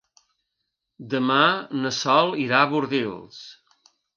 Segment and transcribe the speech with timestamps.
[1.11, 1.37] Demà
[1.83, 3.43] na Sol irà a Bordils.